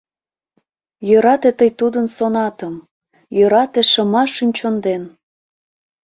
Йӧрате 1.09 1.49
тый 1.59 1.69
тудын 1.79 2.05
сонатым, 2.15 2.75
Йӧрате 3.37 3.81
шыма 3.91 4.23
шӱм-чон 4.33 4.75
ден. 4.85 5.03